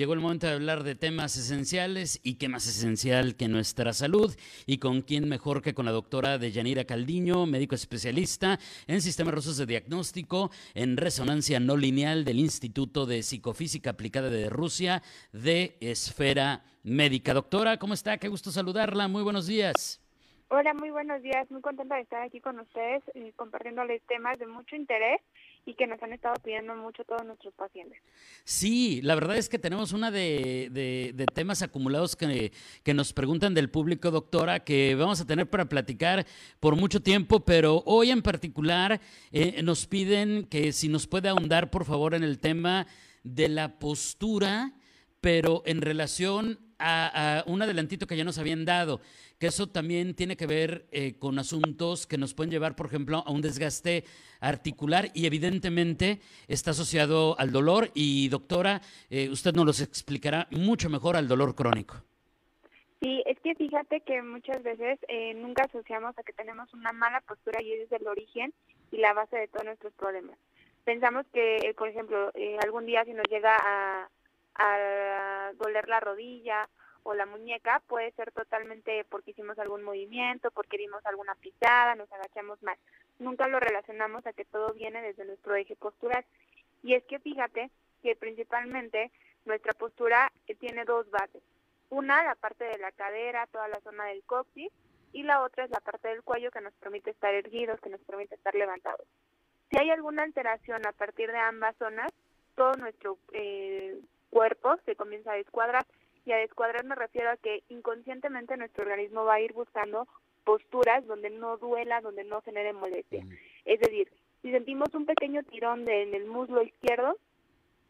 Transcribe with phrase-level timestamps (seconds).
[0.00, 4.34] Llegó el momento de hablar de temas esenciales y qué más esencial que nuestra salud
[4.64, 9.58] y con quién mejor que con la doctora Deyanira Caldiño, médico especialista en sistemas rusos
[9.58, 15.02] de diagnóstico en resonancia no lineal del Instituto de Psicofísica Aplicada de Rusia
[15.34, 17.34] de Esfera Médica.
[17.34, 18.16] Doctora, ¿cómo está?
[18.16, 19.06] Qué gusto saludarla.
[19.06, 20.00] Muy buenos días.
[20.48, 21.48] Hola, muy buenos días.
[21.50, 25.20] Muy contenta de estar aquí con ustedes eh, compartiéndoles temas de mucho interés
[25.66, 27.98] y que nos han estado pidiendo mucho todos nuestros pacientes.
[28.44, 33.54] Sí, la verdad es que tenemos una de, de, temas acumulados que, que, nos preguntan
[33.54, 36.26] del público, doctora, que vamos a tener para platicar
[36.58, 39.00] por mucho tiempo, pero hoy en particular
[39.32, 42.86] eh, nos piden que si nos puede ahondar, por favor, en el tema
[43.22, 44.72] de la postura,
[45.20, 49.00] pero en relación a, un adelantito que ya nos habían dado,
[49.38, 53.22] que eso también tiene que ver eh, con asuntos que nos pueden llevar, por ejemplo,
[53.26, 54.04] a un desgaste
[54.40, 57.90] articular y evidentemente está asociado al dolor.
[57.94, 61.96] Y doctora, eh, usted nos los explicará mucho mejor al dolor crónico.
[63.00, 67.20] Sí, es que fíjate que muchas veces eh, nunca asociamos a que tenemos una mala
[67.22, 68.52] postura y es el origen
[68.92, 70.36] y la base de todos nuestros problemas.
[70.84, 74.08] Pensamos que, por ejemplo, algún día si nos llega a
[74.54, 76.68] a doler la rodilla
[77.02, 82.12] o la muñeca puede ser totalmente porque hicimos algún movimiento, porque dimos alguna pisada, nos
[82.12, 82.76] agachamos mal.
[83.18, 86.24] Nunca lo relacionamos a que todo viene desde nuestro eje postural.
[86.82, 87.70] Y es que fíjate
[88.02, 89.10] que principalmente
[89.44, 91.42] nuestra postura tiene dos bases.
[91.88, 94.70] Una, la parte de la cadera, toda la zona del coxis,
[95.12, 98.00] y la otra es la parte del cuello que nos permite estar erguidos, que nos
[98.02, 99.06] permite estar levantados.
[99.70, 102.12] Si hay alguna alteración a partir de ambas zonas,
[102.54, 103.98] todo nuestro eh,
[104.30, 105.84] cuerpo se comienza a descuadrar.
[106.24, 110.06] Y a descuadrar me refiero a que inconscientemente nuestro organismo va a ir buscando
[110.44, 113.24] posturas donde no duela, donde no genere molestia.
[113.64, 114.10] Es decir,
[114.42, 117.16] si sentimos un pequeño tirón de, en el muslo izquierdo,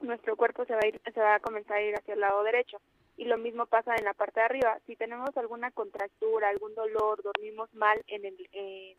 [0.00, 2.42] nuestro cuerpo se va, a ir, se va a comenzar a ir hacia el lado
[2.42, 2.78] derecho.
[3.16, 4.78] Y lo mismo pasa en la parte de arriba.
[4.86, 8.96] Si tenemos alguna contractura, algún dolor, dormimos mal en, el, eh,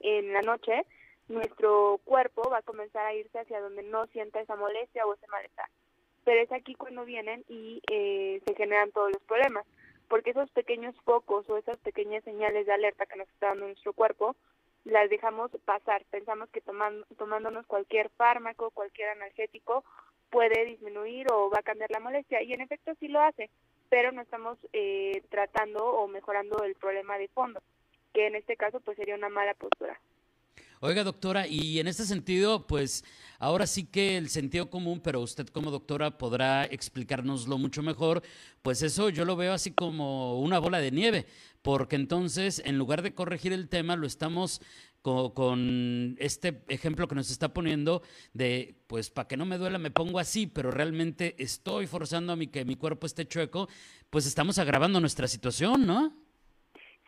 [0.00, 0.86] en la noche,
[1.28, 5.26] nuestro cuerpo va a comenzar a irse hacia donde no sienta esa molestia o ese
[5.26, 5.66] malestar
[6.24, 9.66] pero es aquí cuando vienen y eh, se generan todos los problemas,
[10.08, 13.92] porque esos pequeños focos o esas pequeñas señales de alerta que nos está dando nuestro
[13.92, 14.36] cuerpo,
[14.84, 19.84] las dejamos pasar, pensamos que tomando, tomándonos cualquier fármaco, cualquier analgético,
[20.30, 23.50] puede disminuir o va a cambiar la molestia, y en efecto sí lo hace,
[23.88, 27.60] pero no estamos eh, tratando o mejorando el problema de fondo,
[28.14, 30.00] que en este caso pues sería una mala postura.
[30.82, 33.04] Oiga, doctora, y en este sentido, pues
[33.38, 38.22] ahora sí que el sentido común, pero usted como doctora podrá explicárnoslo mucho mejor,
[38.62, 41.26] pues eso yo lo veo así como una bola de nieve,
[41.60, 44.62] porque entonces en lugar de corregir el tema, lo estamos
[45.02, 48.00] con, este ejemplo que nos está poniendo
[48.32, 52.36] de, pues para que no me duela me pongo así, pero realmente estoy forzando a
[52.36, 53.68] mi que mi cuerpo esté chueco,
[54.08, 56.14] pues estamos agravando nuestra situación, ¿no?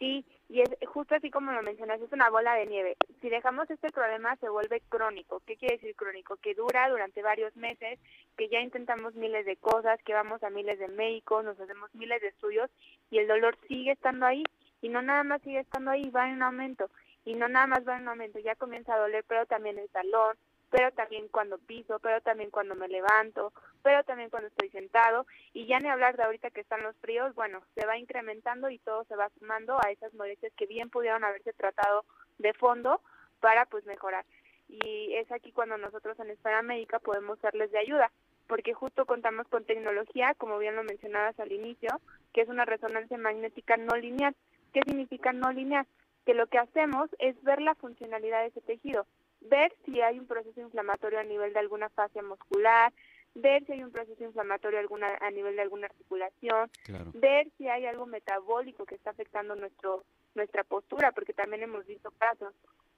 [0.00, 2.96] Sí, y es justo así como lo mencionas, es una bola de nieve.
[3.20, 5.40] Si dejamos este problema se vuelve crónico.
[5.46, 6.36] ¿Qué quiere decir crónico?
[6.38, 8.00] Que dura durante varios meses,
[8.36, 12.20] que ya intentamos miles de cosas, que vamos a miles de médicos, nos hacemos miles
[12.20, 12.68] de estudios
[13.10, 14.42] y el dolor sigue estando ahí.
[14.82, 16.90] Y no nada más sigue estando ahí, va en aumento.
[17.24, 20.36] Y no nada más va en aumento, ya comienza a doler, pero también el talón,
[20.70, 23.52] pero también cuando piso, pero también cuando me levanto,
[23.82, 27.34] pero también cuando estoy sentado y ya ni hablar de ahorita que están los fríos,
[27.34, 31.24] bueno, se va incrementando y todo se va sumando a esas molestias que bien pudieron
[31.24, 32.04] haberse tratado
[32.38, 33.00] de fondo
[33.40, 34.24] para pues mejorar.
[34.68, 38.10] Y es aquí cuando nosotros en Esfera Médica podemos serles de ayuda,
[38.46, 42.00] porque justo contamos con tecnología, como bien lo mencionabas al inicio,
[42.32, 44.34] que es una resonancia magnética no lineal.
[44.72, 45.86] ¿Qué significa no lineal?
[46.24, 49.06] Que lo que hacemos es ver la funcionalidad de ese tejido
[49.40, 52.92] ver si hay un proceso inflamatorio a nivel de alguna fascia muscular,
[53.34, 56.70] ver si hay un proceso inflamatorio alguna, a nivel de alguna articulación,
[57.14, 60.04] ver si hay algo metabólico que está afectando nuestro
[60.34, 62.54] nuestra postura, porque también hemos visto casos,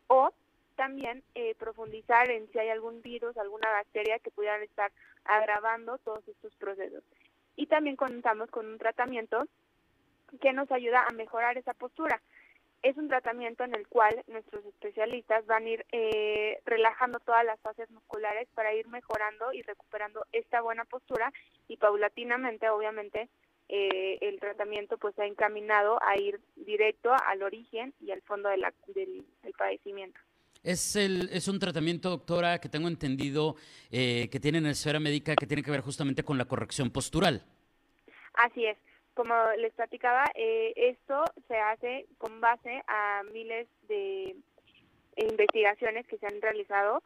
[0.07, 0.33] o
[0.77, 4.93] también eh, profundizar en si hay algún virus, alguna bacteria que pudieran estar
[5.25, 7.03] agravando todos estos procesos.
[7.57, 9.47] Y también contamos con un tratamiento
[10.41, 12.21] que nos ayuda a mejorar esa postura
[12.83, 17.61] es un tratamiento en el cual nuestros especialistas van a ir eh, relajando todas las
[17.61, 21.33] fases musculares para ir mejorando y recuperando esta buena postura
[21.69, 23.29] y paulatinamente, obviamente,
[23.69, 28.65] eh, el tratamiento pues ha encaminado a ir directo al origen y al fondo del,
[28.95, 29.25] del,
[29.57, 30.19] padecimiento.
[30.65, 33.57] Es, el, es un tratamiento, doctora, que tengo entendido
[33.91, 36.91] eh, que tiene en la esfera médica que tiene que ver justamente con la corrección
[36.91, 37.45] postural.
[38.35, 38.77] Así es.
[39.15, 44.35] Como les platicaba, eh, esto se hace con base a miles de
[45.17, 47.03] investigaciones que se han realizado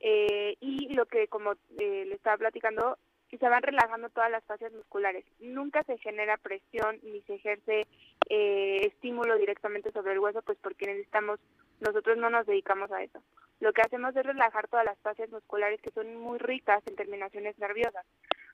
[0.00, 2.96] eh, y lo que, como eh, le estaba platicando,
[3.38, 5.24] se van relajando todas las fascias musculares.
[5.40, 7.86] Nunca se genera presión ni se ejerce
[8.28, 11.38] eh, estímulo directamente sobre el hueso, pues porque necesitamos,
[11.80, 13.22] nosotros no nos dedicamos a eso.
[13.60, 17.58] Lo que hacemos es relajar todas las fascias musculares que son muy ricas en terminaciones
[17.58, 18.04] nerviosas.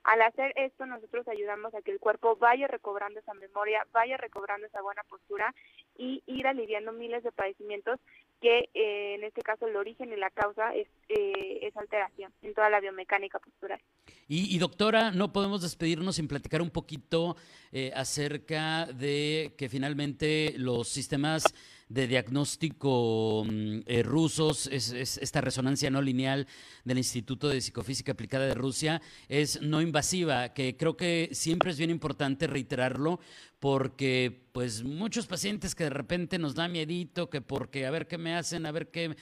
[0.07, 4.65] Al hacer esto, nosotros ayudamos a que el cuerpo vaya recobrando esa memoria, vaya recobrando
[4.65, 5.53] esa buena postura
[5.97, 7.99] y ir aliviando miles de padecimientos
[8.39, 12.53] que eh, en este caso el origen y la causa es eh, esa alteración en
[12.53, 13.81] toda la biomecánica postural.
[14.29, 17.35] Y, doctora, no podemos despedirnos sin platicar un poquito
[17.73, 21.43] eh, acerca de que finalmente los sistemas
[21.89, 26.47] de diagnóstico mm, eh, rusos, es, esta resonancia no lineal
[26.83, 31.77] del Instituto de Psicofísica Aplicada de Rusia, es no invasiva, que creo que siempre es
[31.77, 33.19] bien importante reiterarlo,
[33.59, 38.17] porque pues muchos pacientes que de repente nos da miedito, que porque a ver qué
[38.17, 39.15] me hacen, a ver qué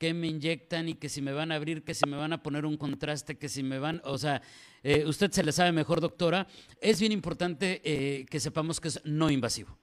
[0.00, 2.42] qué me inyectan y que si me van a abrir, que si me van a
[2.42, 4.40] poner un contraste, que si me van, o sea,
[4.82, 6.46] eh, usted se le sabe mejor, doctora,
[6.80, 9.76] es bien importante eh, que sepamos que es no invasivo.